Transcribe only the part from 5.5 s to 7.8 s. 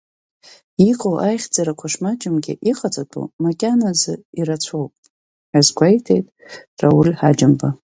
ҳәа азгәеиҭеит Рауль Ҳаџьымба.